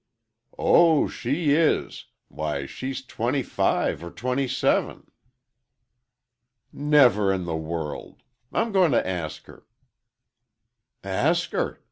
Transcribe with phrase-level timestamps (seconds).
[0.57, 2.05] "Oh, she is!
[2.27, 5.11] Why, she's twenty five or twenty seven!"
[6.73, 8.23] "Never in the world!
[8.51, 9.67] I'm going to ask her."
[11.03, 11.79] "Ask her!"